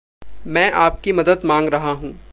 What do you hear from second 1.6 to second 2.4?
रहा हूँ।